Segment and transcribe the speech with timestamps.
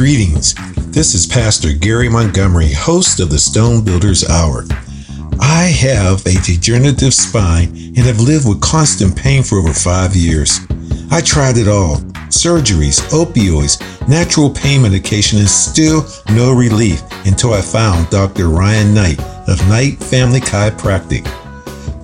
[0.00, 0.54] Greetings.
[0.92, 4.64] This is Pastor Gary Montgomery, host of the Stone Builders Hour.
[5.38, 10.60] I have a degenerative spine and have lived with constant pain for over five years.
[11.10, 11.96] I tried it all
[12.30, 13.78] surgeries, opioids,
[14.08, 18.48] natural pain medication, and still no relief until I found Dr.
[18.48, 21.26] Ryan Knight of Knight Family Chiropractic.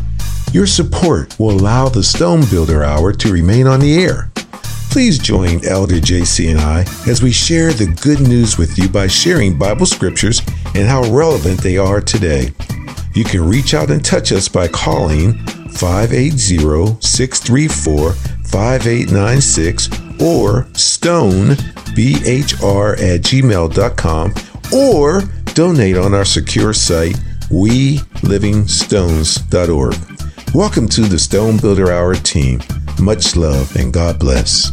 [0.51, 4.31] Your support will allow the Stone Builder Hour to remain on the air.
[4.89, 9.05] Please join Elder JC and I as we share the good news with you by
[9.05, 10.41] sharing Bible scriptures
[10.73, 12.51] and how relevant they are today.
[13.13, 15.39] You can reach out and touch us by calling
[15.77, 19.87] 580 634 5896
[20.21, 21.55] or stonebhr
[22.99, 24.33] at gmail.com
[24.73, 25.21] or
[25.53, 27.15] donate on our secure site,
[27.49, 29.95] welivingstones.org.
[30.53, 32.61] Welcome to the Stone Builder Hour team.
[32.99, 34.71] Much love and God bless.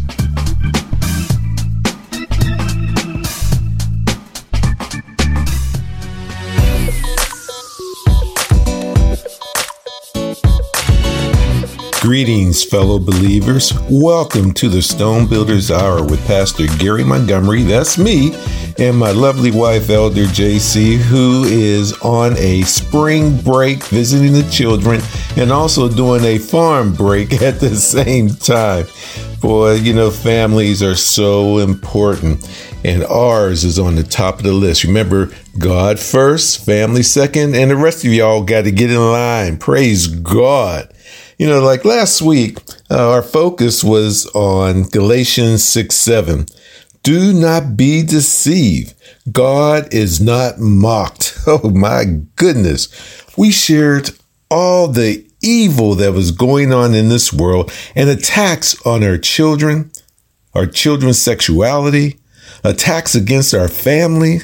[12.04, 13.72] Greetings, fellow believers.
[13.88, 17.62] Welcome to the Stone Builders Hour with Pastor Gary Montgomery.
[17.62, 18.34] That's me,
[18.76, 25.00] and my lovely wife, Elder JC, who is on a spring break visiting the children
[25.38, 28.84] and also doing a farm break at the same time.
[29.40, 32.46] Boy, you know, families are so important,
[32.84, 34.84] and ours is on the top of the list.
[34.84, 39.56] Remember, God first, family second, and the rest of y'all got to get in line.
[39.56, 40.93] Praise God.
[41.44, 42.56] You know, like last week,
[42.90, 46.46] uh, our focus was on Galatians 6 7.
[47.02, 48.94] Do not be deceived.
[49.30, 51.36] God is not mocked.
[51.46, 52.04] Oh my
[52.36, 52.88] goodness.
[53.36, 54.12] We shared
[54.50, 59.92] all the evil that was going on in this world and attacks on our children,
[60.54, 62.18] our children's sexuality,
[62.64, 64.38] attacks against our family.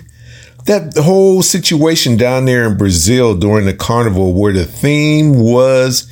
[0.66, 6.06] That whole situation down there in Brazil during the carnival where the theme was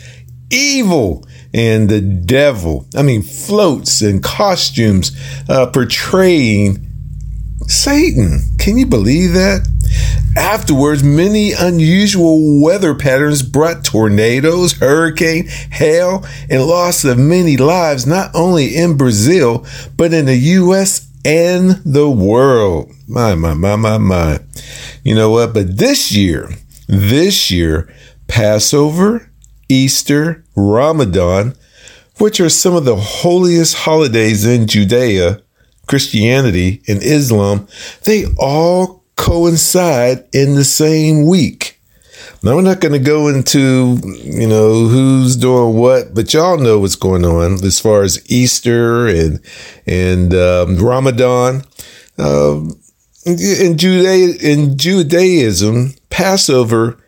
[0.50, 2.86] evil and the devil.
[2.96, 5.12] I mean, floats and costumes
[5.48, 6.86] uh, portraying
[7.66, 8.40] Satan.
[8.58, 9.66] Can you believe that?
[10.36, 18.30] Afterwards, many unusual weather patterns brought tornadoes, hurricane, hail, and loss of many lives, not
[18.34, 19.66] only in Brazil,
[19.96, 21.08] but in the U.S.
[21.24, 22.92] and the world.
[23.08, 24.40] My, my, my, my, my.
[25.02, 25.54] You know what?
[25.54, 26.50] But this year,
[26.86, 27.92] this year,
[28.28, 29.27] Passover
[29.68, 31.54] Easter, Ramadan,
[32.18, 35.40] which are some of the holiest holidays in Judea,
[35.86, 37.68] Christianity, and Islam,
[38.04, 41.80] they all coincide in the same week.
[42.42, 46.78] Now, we're not going to go into, you know, who's doing what, but y'all know
[46.78, 49.40] what's going on as far as Easter and,
[49.86, 51.64] and, um, Ramadan.
[52.16, 52.80] Um,
[53.24, 56.98] in, Judea, in Judaism, Passover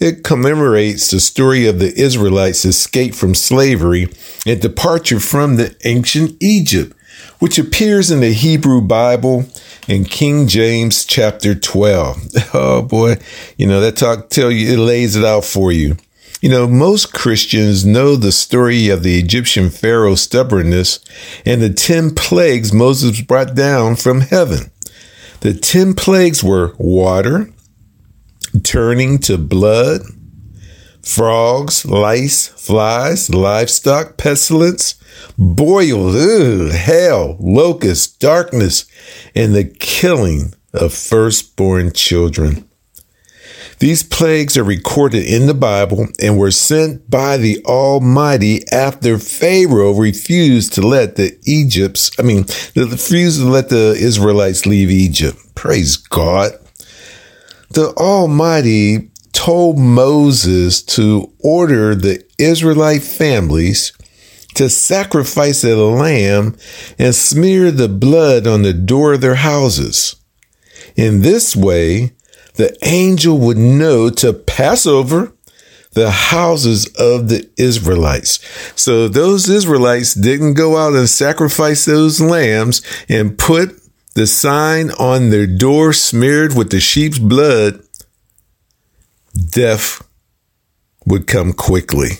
[0.00, 4.08] it commemorates the story of the Israelites' escape from slavery
[4.46, 6.96] and departure from the ancient Egypt,
[7.38, 9.46] which appears in the Hebrew Bible
[9.86, 12.28] in King James chapter 12.
[12.56, 13.16] Oh boy,
[13.56, 15.96] you know, that talk tell you, it lays it out for you.
[16.40, 21.00] You know, most Christians know the story of the Egyptian Pharaoh's stubbornness
[21.46, 24.70] and the 10 plagues Moses brought down from heaven.
[25.40, 27.50] The 10 plagues were water,
[28.62, 30.02] turning to blood,
[31.02, 34.94] frogs, lice, flies, livestock, pestilence,
[35.36, 38.86] boil, ugh, hail, locust, darkness,
[39.34, 42.68] and the killing of firstborn children.
[43.80, 49.92] These plagues are recorded in the Bible and were sent by the Almighty after Pharaoh
[49.92, 52.46] refused to let the Egypts, I mean,
[52.76, 55.38] refused to let the Israelites leave Egypt.
[55.56, 56.52] Praise God
[57.74, 63.92] the Almighty told Moses to order the Israelite families
[64.54, 66.56] to sacrifice a lamb
[66.98, 70.16] and smear the blood on the door of their houses.
[70.96, 72.12] In this way,
[72.54, 75.32] the angel would know to pass over
[75.94, 78.38] the houses of the Israelites.
[78.80, 83.80] So those Israelites didn't go out and sacrifice those lambs and put
[84.14, 87.80] the sign on their door smeared with the sheep's blood.
[89.50, 90.02] Death
[91.04, 92.10] would come quickly.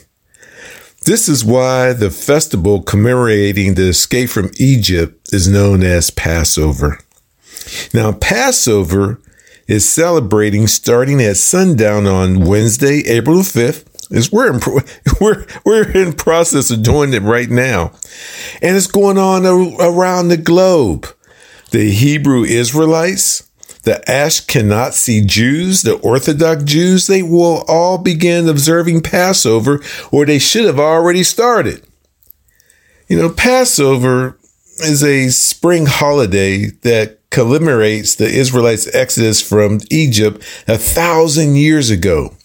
[1.06, 6.98] This is why the festival commemorating the escape from Egypt is known as Passover.
[7.92, 9.20] Now, Passover
[9.68, 13.90] is celebrating starting at sundown on Wednesday, April 5th.
[14.10, 14.60] Is we're in
[15.20, 17.92] we're we're in process of doing it right now,
[18.60, 21.06] and it's going on around the globe.
[21.74, 23.50] The Hebrew Israelites,
[23.82, 29.82] the Ashkenazi Jews, the Orthodox Jews, they will all begin observing Passover,
[30.12, 31.84] or they should have already started.
[33.08, 34.38] You know, Passover
[34.84, 42.36] is a spring holiday that commemorates the Israelites' exodus from Egypt a thousand years ago.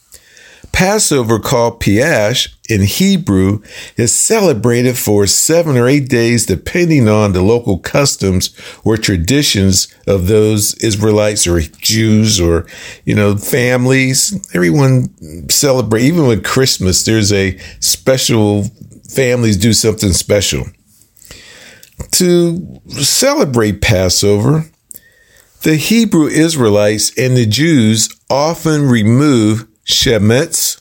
[0.72, 3.62] Passover, called Piash in Hebrew,
[3.98, 10.28] is celebrated for seven or eight days, depending on the local customs or traditions of
[10.28, 12.68] those Israelites or Jews or,
[13.06, 14.40] you know, families.
[14.54, 15.10] Everyone
[15.50, 18.66] celebrate, even with Christmas, there's a special,
[19.10, 20.66] families do something special.
[22.12, 24.70] To celebrate Passover,
[25.64, 30.80] the Hebrew Israelites and the Jews often remove chametz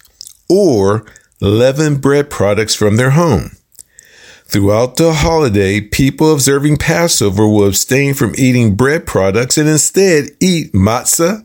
[0.49, 1.07] or
[1.41, 3.53] leavened bread products from their home.
[4.45, 10.73] Throughout the holiday, people observing Passover will abstain from eating bread products and instead eat
[10.73, 11.45] matzah,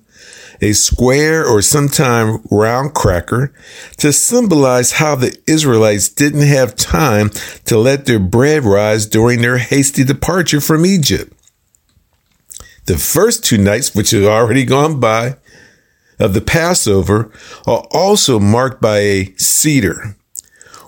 [0.62, 3.54] a square or sometimes round cracker,
[3.98, 7.30] to symbolize how the Israelites didn't have time
[7.66, 11.34] to let their bread rise during their hasty departure from Egypt.
[12.86, 15.36] The first two nights, which have already gone by,
[16.24, 17.30] of the Passover
[17.68, 20.16] are also marked by a Seder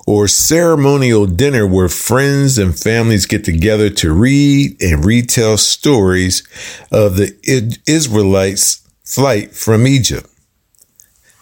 [0.08, 6.48] or ceremonial dinner where friends and families get together to read and retell stories
[6.90, 7.36] of the
[7.86, 10.30] Israelites' flight from Egypt.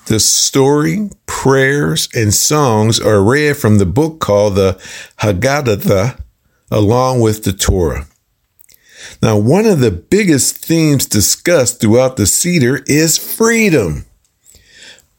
[0.07, 4.81] The story, prayers, and songs are read from the book called the
[5.19, 6.19] Haggadah
[6.71, 8.07] along with the Torah.
[9.21, 14.05] Now, one of the biggest themes discussed throughout the Seder is freedom.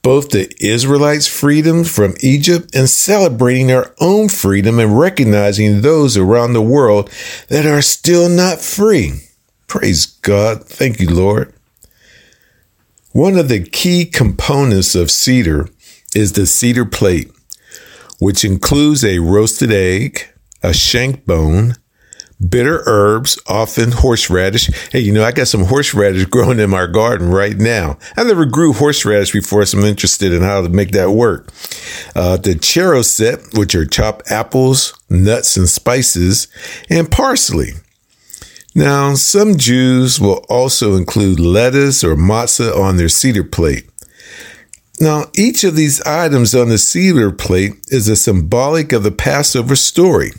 [0.02, 6.52] Both the Israelites' freedom from Egypt and celebrating our own freedom and recognizing those around
[6.52, 7.10] the world
[7.48, 9.20] that are still not free.
[9.66, 10.64] Praise God.
[10.64, 11.54] Thank you, Lord.
[13.12, 15.68] One of the key components of Seder
[16.14, 17.30] is the Seder plate,
[18.18, 20.28] which includes a roasted egg,
[20.62, 21.76] a shank bone,
[22.48, 24.70] bitter herbs, often horseradish.
[24.90, 27.98] Hey, you know, I got some horseradish growing in my garden right now.
[28.16, 31.48] I never grew horseradish before, so I'm interested in how to make that work.
[32.14, 36.48] Uh, the charoset, which are chopped apples, nuts, and spices,
[36.90, 37.72] and parsley.
[38.74, 43.88] Now, some Jews will also include lettuce or matzah on their Seder plate.
[45.00, 49.76] Now, each of these items on the Seder plate is a symbolic of the Passover
[49.76, 50.32] story.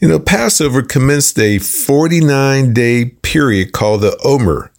[0.00, 4.72] You know, Passover commenced a 49 day period called the Omer,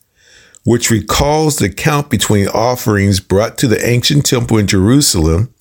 [0.64, 5.54] which recalls the count between offerings brought to the ancient temple in Jerusalem.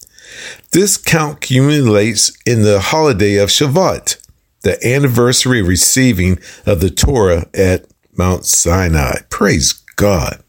[0.71, 4.17] This count accumulates in the holiday of Shavuot,
[4.63, 7.85] the anniversary of receiving of the Torah at
[8.17, 9.19] Mount Sinai.
[9.29, 10.43] Praise God.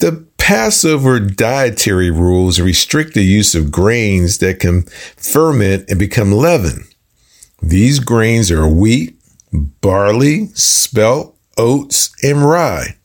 [0.00, 4.82] The Passover dietary rules restrict the use of grains that can
[5.16, 6.84] ferment and become leaven.
[7.62, 9.16] These grains are wheat,
[9.52, 12.96] barley, spelt, oats, and rye.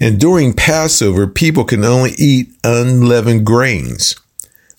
[0.00, 4.16] And during Passover, people can only eat unleavened grains.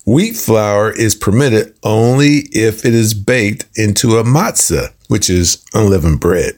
[0.05, 6.19] Wheat flour is permitted only if it is baked into a matzah, which is unleavened
[6.19, 6.57] bread.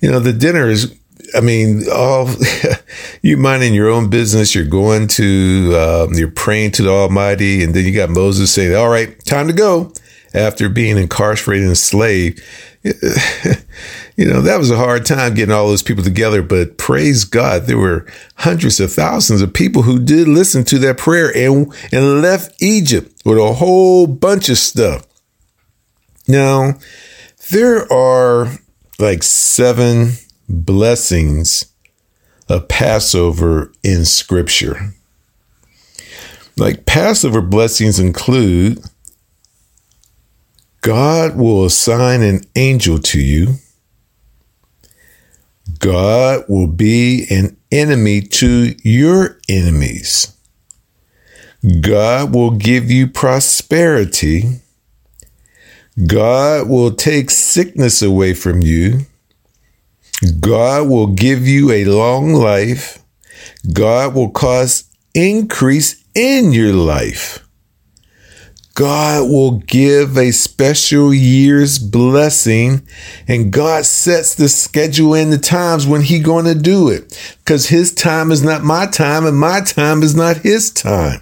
[0.00, 0.94] You know, the dinner is,
[1.34, 2.28] I mean, all
[3.22, 4.54] you minding your own business.
[4.54, 8.74] You're going to, um, you're praying to the Almighty, and then you got Moses saying,
[8.74, 9.92] "All right, time to go."
[10.34, 12.42] After being incarcerated and enslaved.
[14.16, 17.62] you know, that was a hard time getting all those people together, but praise God,
[17.62, 22.20] there were hundreds of thousands of people who did listen to that prayer and, and
[22.20, 25.06] left Egypt with a whole bunch of stuff.
[26.28, 26.74] Now,
[27.50, 28.48] there are
[28.98, 30.12] like seven
[30.48, 31.72] blessings
[32.48, 34.94] of Passover in scripture.
[36.56, 38.78] Like Passover blessings include
[40.84, 43.54] God will assign an angel to you.
[45.78, 50.36] God will be an enemy to your enemies.
[51.80, 54.60] God will give you prosperity.
[56.06, 59.06] God will take sickness away from you.
[60.38, 63.02] God will give you a long life.
[63.72, 67.43] God will cause increase in your life.
[68.74, 72.82] God will give a special year's blessing
[73.28, 77.68] and God sets the schedule and the times when he going to do it because
[77.68, 81.20] his time is not my time and my time is not his time.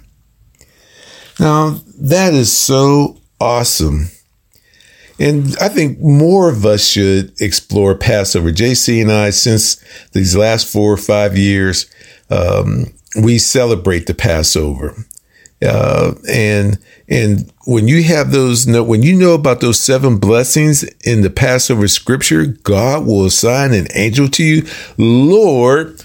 [1.39, 4.07] Now that is so awesome.
[5.19, 8.51] And I think more of us should explore Passover.
[8.51, 9.75] JC and I, since
[10.11, 11.85] these last four or five years,
[12.31, 12.87] um,
[13.21, 14.95] we celebrate the Passover.
[15.61, 21.21] Uh, and and when you have those, when you know about those seven blessings in
[21.21, 24.63] the Passover scripture, God will assign an angel to you.
[24.97, 26.01] Lord,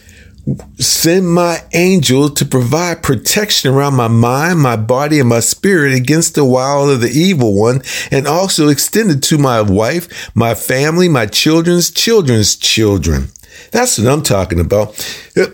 [0.79, 6.35] send my angel to provide protection around my mind, my body, and my spirit against
[6.35, 11.27] the wild of the evil one, and also extended to my wife, my family, my
[11.27, 13.29] children's children's children.
[13.73, 14.95] That's what I'm talking about.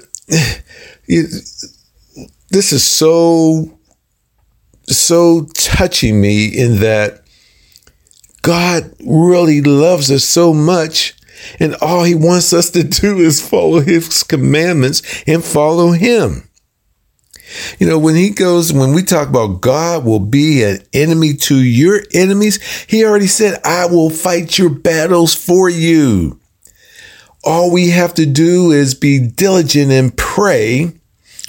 [2.50, 3.73] This is so
[4.88, 7.22] so touching me in that
[8.42, 11.14] God really loves us so much.
[11.58, 16.48] And all he wants us to do is follow his commandments and follow him.
[17.78, 21.56] You know, when he goes, when we talk about God will be an enemy to
[21.56, 26.40] your enemies, he already said, I will fight your battles for you.
[27.42, 30.92] All we have to do is be diligent and pray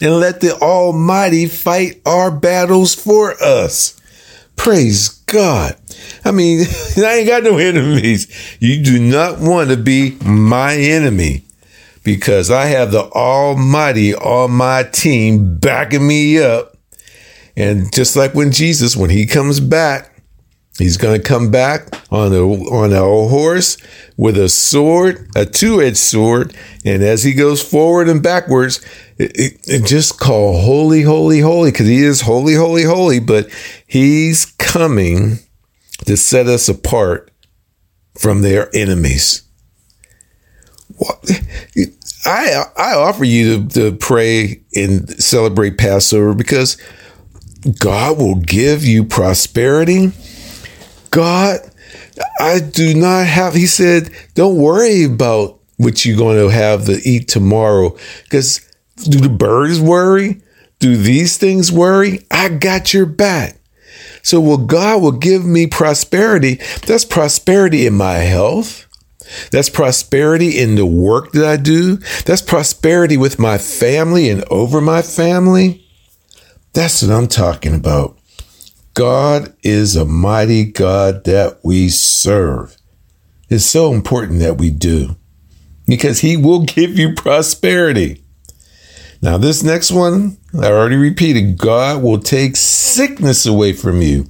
[0.01, 3.99] and let the Almighty fight our battles for us.
[4.55, 5.75] Praise God.
[6.23, 6.65] I mean,
[6.97, 8.27] I ain't got no enemies.
[8.59, 11.45] You do not want to be my enemy
[12.03, 16.77] because I have the Almighty on my team backing me up.
[17.57, 20.11] And just like when Jesus, when he comes back,
[20.77, 23.77] He's going to come back on a on a horse
[24.17, 26.53] with a sword, a two-edged sword,
[26.83, 28.85] and as he goes forward and backwards,
[29.17, 33.19] it, it, it just call holy, holy, holy, because he is holy, holy, holy.
[33.19, 33.49] But
[33.87, 35.39] he's coming
[36.05, 37.31] to set us apart
[38.17, 39.43] from their enemies.
[42.25, 46.77] I I offer you to, to pray and celebrate Passover because
[47.79, 50.11] God will give you prosperity
[51.15, 51.61] God,
[52.41, 56.99] I do not have, he said, don't worry about what you're going to have to
[57.07, 57.95] eat tomorrow.
[58.23, 58.59] Because
[58.97, 60.41] do the birds worry?
[60.79, 62.25] Do these things worry?
[62.29, 63.57] I got your back.
[64.23, 66.55] So, well, God will give me prosperity.
[66.85, 68.85] That's prosperity in my health.
[69.51, 71.95] That's prosperity in the work that I do.
[72.25, 75.87] That's prosperity with my family and over my family.
[76.73, 78.17] That's what I'm talking about.
[78.95, 82.77] God is a mighty God that we serve.
[83.49, 85.17] It's so important that we do
[85.85, 88.23] because He will give you prosperity.
[89.21, 94.29] Now, this next one, I already repeated God will take sickness away from you.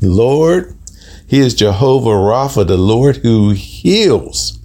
[0.00, 0.78] Lord,
[1.26, 4.60] He is Jehovah Rapha, the Lord who heals.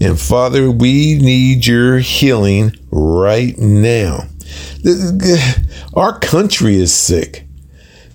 [0.00, 4.22] And Father, we need your healing right now.
[5.92, 7.45] Our country is sick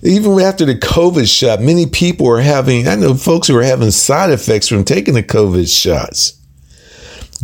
[0.02, 3.92] even after the COVID shot, many people are having, I know folks who are having
[3.92, 6.38] side effects from taking the COVID shots.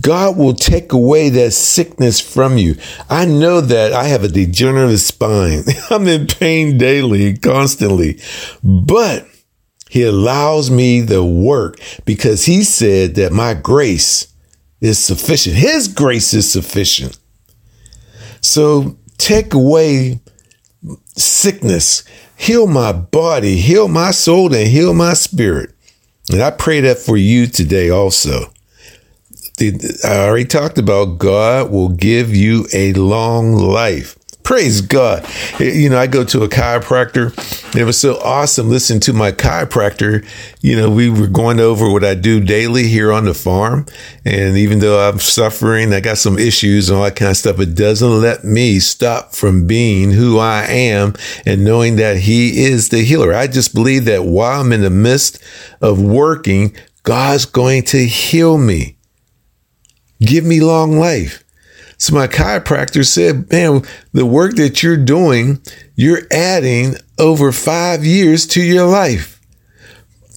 [0.00, 2.76] God will take away that sickness from you.
[3.08, 5.64] I know that I have a degenerative spine.
[5.90, 8.20] I'm in pain daily, constantly,
[8.62, 9.26] but
[9.88, 14.32] he allows me the work because he said that my grace
[14.80, 15.56] is sufficient.
[15.56, 17.18] His grace is sufficient.
[18.40, 20.20] So take away
[21.16, 22.04] sickness
[22.38, 25.74] heal my body, heal my soul, and heal my spirit.
[26.30, 28.52] And I pray that for you today also.
[29.60, 29.72] I
[30.04, 34.17] already talked about God will give you a long life.
[34.48, 35.26] Praise God.
[35.60, 37.36] Eh, you know, I go to a chiropractor.
[37.76, 40.26] It was so awesome listening to my chiropractor.
[40.62, 43.84] You know, we were going over what I do daily here on the farm.
[44.24, 47.60] And even though I'm suffering, I got some issues and all that kind of stuff,
[47.60, 51.12] it doesn't let me stop from being who I am
[51.44, 53.34] and knowing that He is the healer.
[53.34, 55.42] I just believe that while I'm in the midst
[55.82, 58.96] of working, God's going to heal me,
[60.22, 61.44] give me long life.
[61.98, 65.60] So my chiropractor said, man, the work that you're doing,
[65.96, 69.40] you're adding over five years to your life.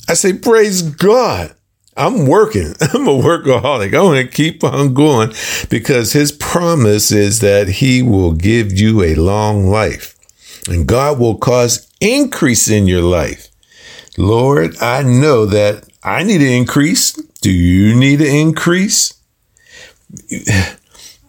[0.10, 1.56] I say, praise God.
[1.96, 2.74] I'm working.
[2.82, 3.96] I'm a workaholic.
[3.96, 5.34] I want to keep on going
[5.70, 10.18] because his promise is that he will give you a long life
[10.68, 13.50] and God will cause increase in your life.
[14.18, 17.13] Lord, I know that I need an increase.
[17.41, 19.13] Do you need an increase?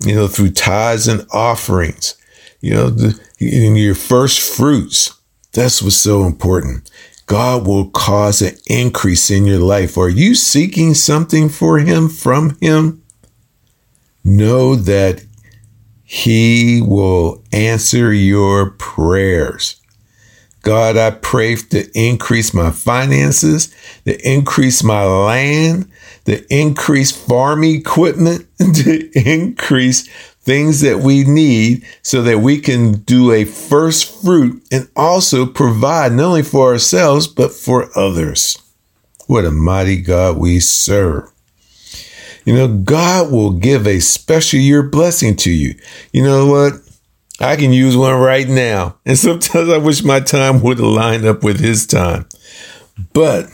[0.04, 2.16] You know, through tithes and offerings,
[2.60, 5.18] you know, the, in your first fruits.
[5.52, 6.90] That's what's so important.
[7.26, 9.96] God will cause an increase in your life.
[9.96, 13.02] Are you seeking something for Him from Him?
[14.24, 15.24] Know that
[16.02, 19.76] He will answer your prayers.
[20.62, 25.90] God, I pray to increase my finances, to increase my land,
[26.24, 30.08] to increase farm equipment, to increase
[30.42, 36.12] things that we need so that we can do a first fruit and also provide
[36.12, 38.58] not only for ourselves, but for others.
[39.26, 41.30] What a mighty God we serve.
[42.44, 45.74] You know, God will give a special year blessing to you.
[46.12, 46.74] You know what?
[47.40, 48.96] I can use one right now.
[49.06, 52.26] And sometimes I wish my time would line up with his time.
[53.12, 53.46] But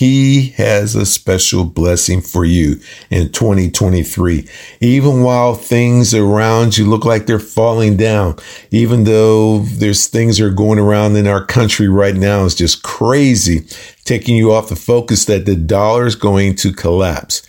[0.00, 2.80] he has a special blessing for you
[3.10, 4.48] in 2023.
[4.80, 8.34] Even while things around you look like they're falling down,
[8.70, 12.82] even though there's things that are going around in our country right now is just
[12.82, 13.66] crazy,
[14.06, 17.42] taking you off the focus that the dollar is going to collapse.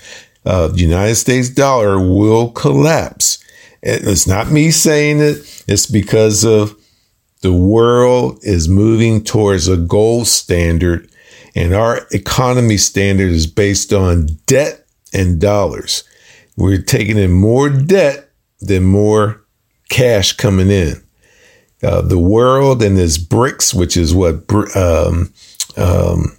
[0.46, 3.42] Uh, the United States dollar will collapse.
[3.82, 5.64] It's not me saying it.
[5.70, 6.78] It's because of
[7.44, 11.08] the world is moving towards a gold standard
[11.56, 16.04] and our economy standard is based on debt and dollars.
[16.58, 18.30] We're taking in more debt
[18.60, 19.44] than more
[19.90, 21.04] cash coming in.
[21.84, 24.36] Uh, the world and its BRICS, which is what
[24.76, 25.34] um,
[25.78, 26.38] um,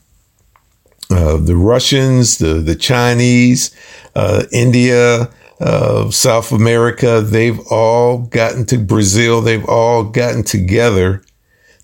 [1.10, 3.74] uh, the Russians, the the Chinese,
[4.14, 5.28] uh, India,
[5.60, 9.40] uh, South America, they've all gotten to Brazil.
[9.40, 11.22] They've all gotten together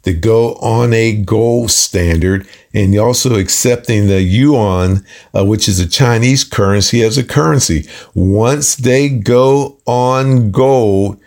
[0.02, 5.88] to go on a gold standard and also accepting the yuan, uh, which is a
[5.88, 7.88] Chinese currency, as a currency.
[8.14, 11.20] Once they go on gold,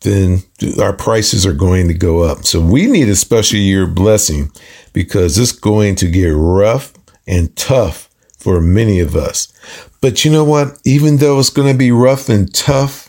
[0.00, 0.42] then
[0.80, 2.44] our prices are going to go up.
[2.44, 4.50] So we need a special year blessing
[4.92, 6.92] because it's going to get rough
[7.26, 9.52] and tough for many of us.
[10.00, 10.78] But you know what?
[10.84, 13.07] Even though it's going to be rough and tough,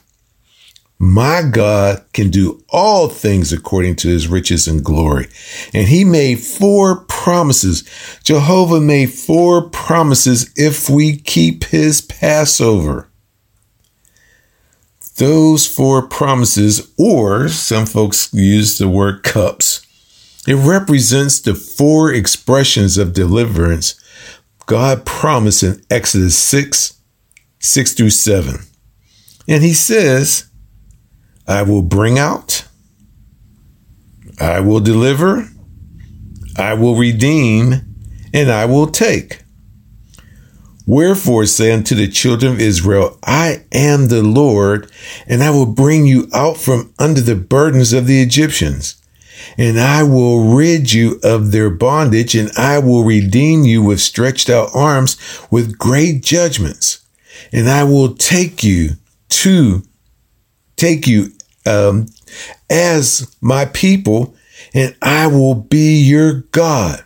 [0.99, 5.29] my God can do all things according to his riches and glory.
[5.73, 7.89] And he made four promises.
[8.23, 13.07] Jehovah made four promises if we keep his Passover.
[15.15, 19.85] Those four promises, or some folks use the word cups,
[20.47, 23.95] it represents the four expressions of deliverance
[24.65, 27.01] God promised in Exodus 6
[27.59, 28.55] 6 through 7.
[29.47, 30.48] And he says,
[31.49, 32.63] I will bring out,
[34.39, 35.49] I will deliver,
[36.55, 37.81] I will redeem,
[38.31, 39.41] and I will take.
[40.85, 44.91] Wherefore say unto the children of Israel, I am the Lord,
[45.25, 48.95] and I will bring you out from under the burdens of the Egyptians.
[49.57, 54.51] And I will rid you of their bondage, and I will redeem you with stretched
[54.51, 55.17] out arms
[55.49, 57.05] with great judgments.
[57.51, 58.91] And I will take you
[59.29, 59.81] to
[60.75, 61.31] take you
[61.65, 62.08] um,
[62.69, 64.36] as my people,
[64.74, 67.04] and I will be your God.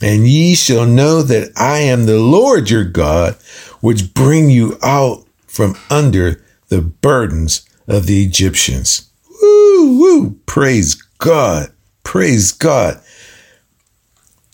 [0.00, 3.34] And ye shall know that I am the Lord your God,
[3.80, 9.10] which bring you out from under the burdens of the Egyptians.
[9.42, 10.30] Woo, woo.
[10.46, 11.72] Praise God.
[12.04, 13.00] Praise God.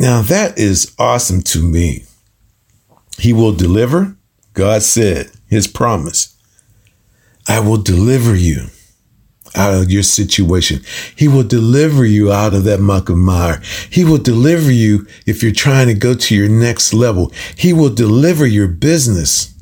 [0.00, 2.04] Now that is awesome to me.
[3.18, 4.16] He will deliver.
[4.54, 6.36] God said his promise.
[7.46, 8.68] I will deliver you
[9.54, 10.80] out of your situation.
[11.16, 13.60] He will deliver you out of that muck of mire.
[13.90, 17.32] He will deliver you if you're trying to go to your next level.
[17.56, 19.54] He will deliver your business.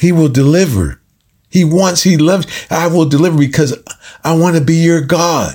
[0.00, 1.00] He will deliver.
[1.48, 3.76] He wants, he loves, I will deliver because
[4.24, 5.54] I want to be your God.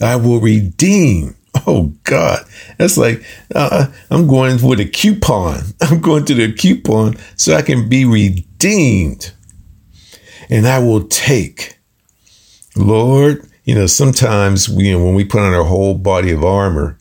[0.00, 1.34] I will redeem.
[1.66, 2.44] Oh God,
[2.76, 5.60] that's like uh, I'm going with a coupon.
[5.80, 9.32] I'm going to the coupon so I can be redeemed
[10.48, 11.78] and I will take.
[12.76, 16.44] Lord, you know, sometimes we, you know, when we put on our whole body of
[16.44, 16.98] armor,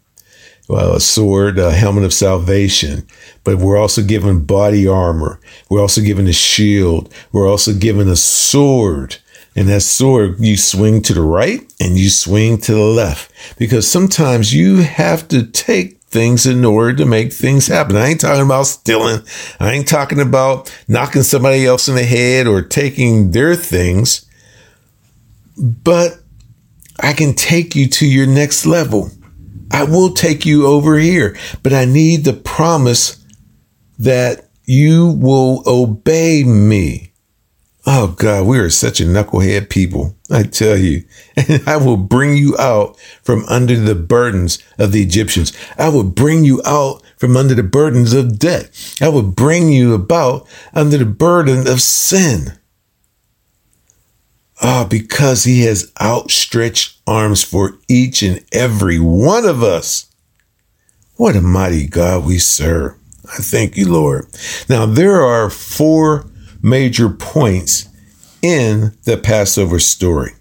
[0.67, 3.07] well, a sword, a helmet of salvation,
[3.43, 5.39] but we're also given body armor.
[5.69, 7.13] We're also given a shield.
[7.31, 9.17] We're also given a sword.
[9.55, 13.89] And that sword, you swing to the right and you swing to the left because
[13.89, 17.95] sometimes you have to take things in order to make things happen.
[17.95, 19.21] I ain't talking about stealing.
[19.60, 24.25] I ain't talking about knocking somebody else in the head or taking their things.
[25.56, 26.19] But
[26.99, 29.12] I can take you to your next level.
[29.69, 33.23] I will take you over here, but I need the promise
[33.99, 37.07] that you will obey me.
[37.89, 40.13] Oh God, we are such a knucklehead people.
[40.30, 41.06] I tell you,
[41.38, 45.54] and I will bring you out from under the burdens of the Egyptians.
[45.78, 48.71] I will bring you out from under the burdens of debt.
[49.00, 52.60] I will bring you about under the burden of sin.
[54.62, 60.12] Ah, oh, because he has outstretched arms for each and every one of us.
[61.15, 62.95] What a mighty God we serve.
[63.23, 64.28] I thank you, Lord.
[64.67, 66.26] Now, there are four
[66.62, 67.89] major points
[68.41, 70.34] in the Passover story.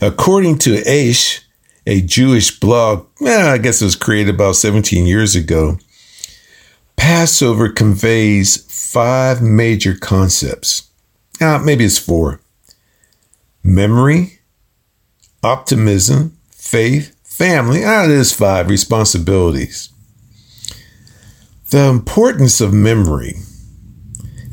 [0.00, 1.44] According to Aish,
[1.86, 5.78] a Jewish blog, eh, I guess it was created about 17 years ago,
[6.96, 10.90] Passover conveys five major concepts.
[11.40, 12.40] Uh, maybe it's four
[13.62, 14.38] memory,
[15.42, 17.84] optimism, faith, family.
[17.84, 19.90] Ah, it is five responsibilities.
[21.70, 23.34] The importance of memory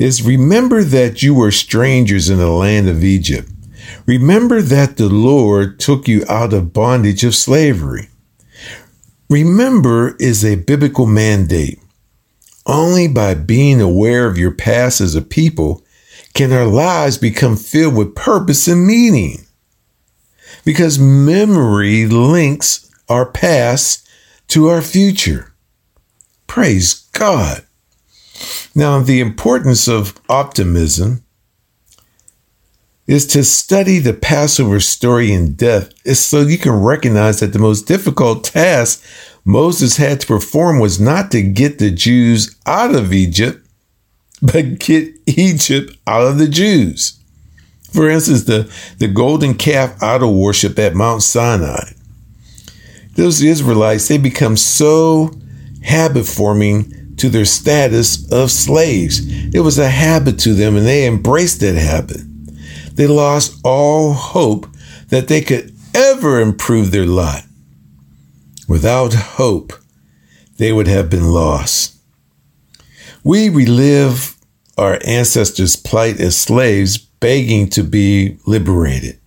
[0.04, 3.50] is remember that you were strangers in the land of Egypt.
[4.06, 8.10] Remember that the Lord took you out of bondage of slavery.
[9.30, 11.80] Remember is a biblical mandate.
[12.66, 15.86] Only by being aware of your past as a people
[16.34, 19.46] can our lives become filled with purpose and meaning.
[20.66, 24.06] Because memory links our past
[24.50, 25.54] to our future.
[26.46, 27.64] Praise God.
[28.76, 31.24] Now, the importance of optimism
[33.06, 37.88] is to study the Passover story in depth, so you can recognize that the most
[37.88, 39.04] difficult task
[39.46, 43.66] Moses had to perform was not to get the Jews out of Egypt,
[44.42, 47.20] but get Egypt out of the Jews.
[47.92, 51.92] For instance, the, the golden calf idol worship at Mount Sinai.
[53.16, 55.32] Those Israelites, they become so
[55.84, 59.22] habit forming to their status of slaves.
[59.54, 62.22] It was a habit to them and they embraced that habit.
[62.96, 64.68] They lost all hope
[65.10, 67.44] that they could ever improve their lot.
[68.68, 69.74] Without hope,
[70.58, 71.98] they would have been lost.
[73.24, 74.36] We relive
[74.78, 79.20] our ancestors' plight as slaves, begging to be liberated.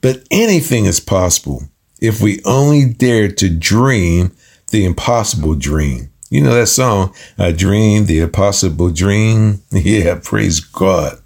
[0.00, 1.64] But anything is possible
[2.00, 4.32] if we only dare to dream
[4.70, 6.10] the impossible dream.
[6.28, 9.62] You know that song, I Dream, the Impossible Dream?
[9.70, 11.20] Yeah, praise God.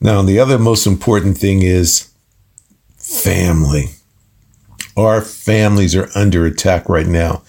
[0.00, 2.10] Now, the other most important thing is
[2.96, 3.90] family.
[4.96, 7.42] Our families are under attack right now.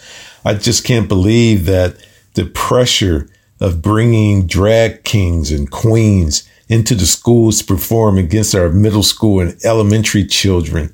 [0.44, 1.96] I just can't believe that
[2.34, 3.30] the pressure
[3.62, 9.40] of bringing drag kings and queens into the schools to perform against our middle school
[9.40, 10.94] and elementary children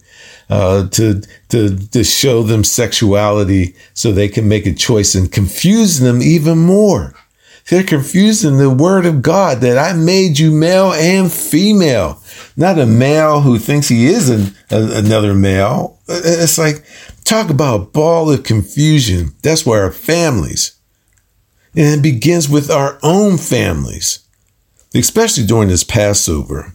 [0.49, 5.99] uh, to, to, to show them sexuality so they can make a choice and confuse
[5.99, 7.13] them even more.
[7.69, 12.21] They're confusing the word of God that I made you male and female,
[12.55, 15.99] not a male who thinks he is an, a, another male.
[16.07, 16.86] It's like,
[17.25, 19.33] talk about a ball of confusion.
[19.41, 20.79] That's where our families,
[21.75, 24.19] and it begins with our own families,
[24.95, 26.73] especially during this Passover.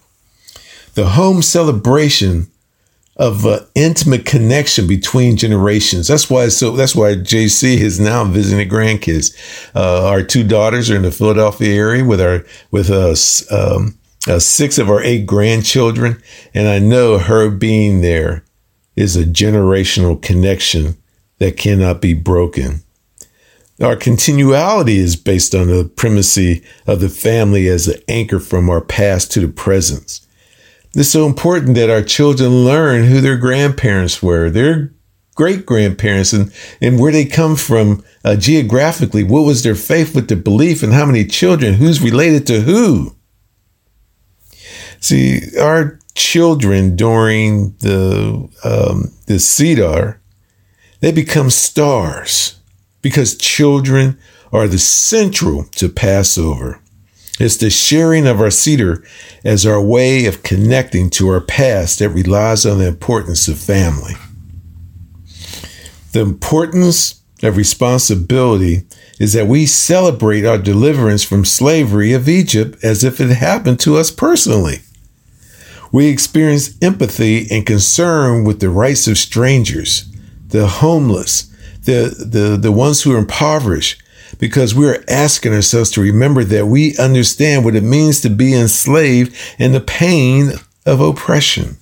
[0.93, 2.52] The home celebration
[3.23, 6.09] of uh, intimate connection between generations.
[6.09, 9.33] That's why so that's why JC is now visiting grandkids.
[9.77, 14.41] Uh, our two daughters are in the Philadelphia area with our with us um, uh,
[14.41, 16.21] six of our eight grandchildren,
[16.53, 18.45] and I know her being there
[18.97, 20.97] is a generational connection
[21.39, 22.83] that cannot be broken.
[23.81, 28.81] Our continuality is based on the primacy of the family as an anchor from our
[28.81, 30.21] past to the present.
[30.95, 34.93] It's so important that our children learn who their grandparents were, their
[35.35, 36.53] great grandparents, and,
[36.83, 39.25] and where they come from uh, geographically.
[39.25, 43.17] What was their faith, with their belief, and how many children, who's related to who.
[45.01, 50.21] See, our children during the um, the Seder,
[51.01, 52.61] they become stars
[53.01, 54.19] because children
[54.53, 56.81] are the central to Passover.
[57.41, 59.03] It's the sharing of our Seder
[59.45, 64.15] as our way of connecting to our past that relies on the importance of family.
[66.13, 68.85] The importance of responsibility
[69.19, 73.97] is that we celebrate our deliverance from slavery of Egypt as if it happened to
[73.97, 74.81] us personally.
[75.91, 80.07] We experience empathy and concern with the rights of strangers,
[80.49, 81.45] the homeless,
[81.83, 84.02] the, the, the ones who are impoverished,
[84.39, 89.37] because we're asking ourselves to remember that we understand what it means to be enslaved
[89.59, 90.53] and the pain
[90.87, 91.77] of oppression.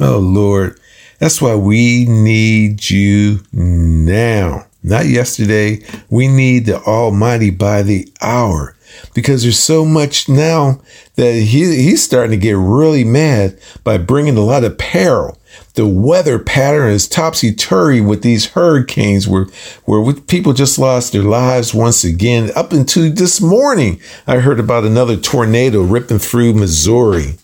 [0.00, 0.78] Oh Lord,
[1.18, 5.82] that's why we need you now, not yesterday.
[6.10, 8.76] We need the Almighty by the hour
[9.14, 10.80] because there's so much now
[11.16, 15.38] that he, he's starting to get really mad by bringing a lot of peril.
[15.74, 19.46] The weather pattern is topsy turvy with these hurricanes where,
[19.84, 22.50] where people just lost their lives once again.
[22.54, 27.34] Up until this morning, I heard about another tornado ripping through Missouri.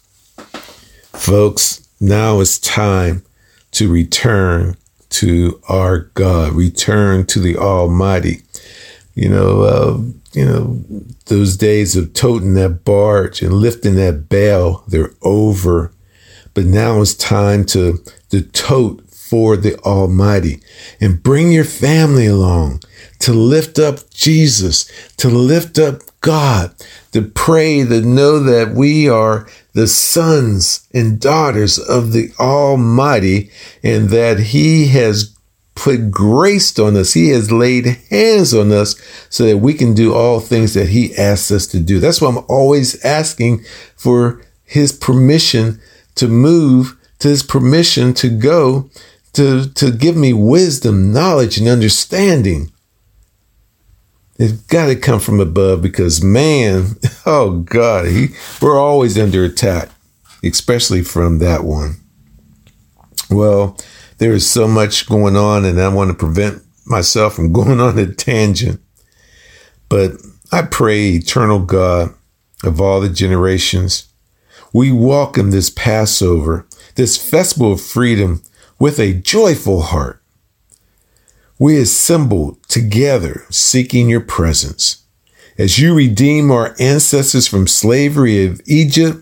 [1.12, 3.22] Folks, now it's time
[3.72, 4.76] to return
[5.10, 8.42] to our God, return to the Almighty.
[9.14, 9.98] You know, uh,
[10.32, 10.84] you know,
[11.26, 15.92] those days of toting that barge and lifting that bale, they're over.
[16.54, 20.60] But now it's time to, to tote for the Almighty
[21.00, 22.82] and bring your family along
[23.20, 26.74] to lift up Jesus, to lift up God,
[27.12, 33.50] to pray, to know that we are the sons and daughters of the Almighty
[33.82, 35.36] and that He has
[35.74, 37.14] put grace on us.
[37.14, 38.96] He has laid hands on us
[39.30, 42.00] so that we can do all things that He asks us to do.
[42.00, 43.64] That's why I'm always asking
[43.96, 45.80] for His permission
[46.16, 48.90] to move, to His permission to go,
[49.34, 52.72] to, to give me wisdom, knowledge, and understanding.
[54.38, 56.96] It's got to come from above because man,
[57.26, 58.28] oh God, he,
[58.60, 59.90] we're always under attack,
[60.42, 61.96] especially from that one.
[63.30, 63.76] Well,
[64.18, 67.98] there is so much going on, and I want to prevent myself from going on
[67.98, 68.80] a tangent.
[69.88, 70.12] But
[70.52, 72.14] I pray, eternal God
[72.62, 74.08] of all the generations,
[74.72, 78.42] we welcome this Passover, this festival of freedom,
[78.78, 80.20] with a joyful heart
[81.60, 85.04] we assemble together seeking your presence.
[85.58, 89.18] As you redeem our ancestors from slavery of Egypt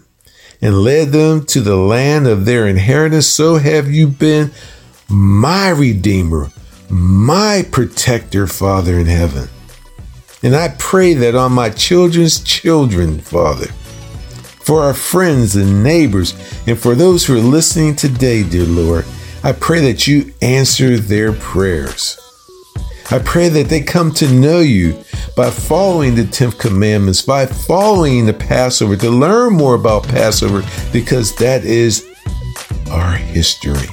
[0.63, 4.53] and led them to the land of their inheritance, so have you been
[5.09, 6.53] my Redeemer,
[6.89, 9.49] my protector, Father in heaven.
[10.45, 13.67] And I pray that on my children's children, Father,
[14.69, 16.35] for our friends and neighbors,
[16.67, 19.07] and for those who are listening today, dear Lord,
[19.43, 22.19] I pray that you answer their prayers.
[23.11, 25.03] I pray that they come to know you
[25.35, 31.35] by following the 10th commandments, by following the Passover, to learn more about Passover, because
[31.37, 32.07] that is
[32.91, 33.89] our history.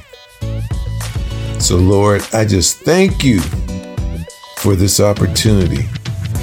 [1.58, 3.40] So, Lord, I just thank you
[4.58, 5.88] for this opportunity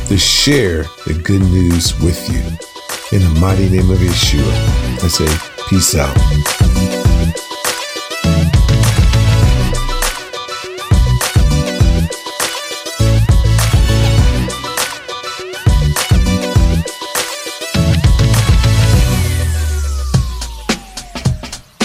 [0.06, 2.71] to share the good news with you.
[3.12, 4.42] In the mighty name of Yeshua,
[5.02, 5.26] I say,
[5.68, 6.16] peace out.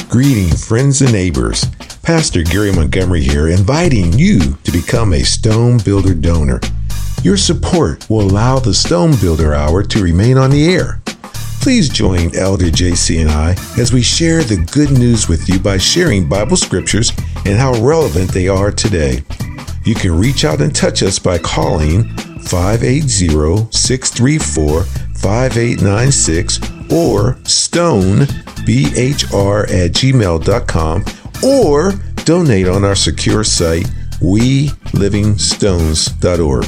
[0.09, 1.65] Greeting, friends and neighbors.
[2.03, 6.61] Pastor Gary Montgomery here, inviting you to become a Stone Builder donor.
[7.21, 11.01] Your support will allow the Stone Builder Hour to remain on the air.
[11.61, 15.77] Please join Elder JC and I as we share the good news with you by
[15.77, 17.11] sharing Bible scriptures
[17.45, 19.23] and how relevant they are today.
[19.83, 22.05] You can reach out and touch us by calling
[22.47, 26.59] 580 634 5896
[26.91, 28.25] or stone
[28.67, 31.03] bhr at gmail.com
[31.43, 31.91] or
[32.25, 33.85] donate on our secure site,
[34.19, 36.65] welivingstones.org.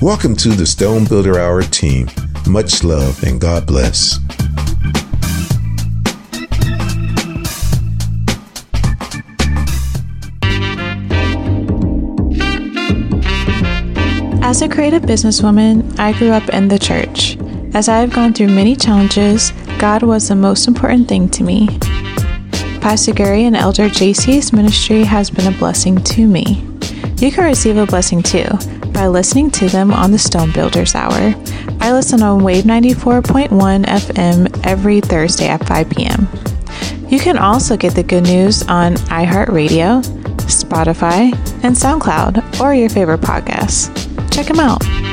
[0.00, 2.08] Welcome to the Stone Builder Hour team.
[2.46, 4.18] Much love and God bless.
[14.46, 17.38] As a creative businesswoman, I grew up in the church.
[17.72, 21.66] As I have gone through many challenges, God was the most important thing to me.
[22.82, 26.62] Pastor Gary and Elder JC's ministry has been a blessing to me.
[27.16, 28.44] You can receive a blessing too
[28.92, 31.34] by listening to them on the Stone Builders Hour.
[31.80, 33.48] I listen on Wave 94.1
[33.86, 36.28] FM every Thursday at 5 p.m.
[37.08, 40.04] You can also get the good news on iHeartRadio,
[40.44, 41.32] Spotify,
[41.64, 44.03] and SoundCloud, or your favorite podcasts.
[44.34, 45.03] Check them out.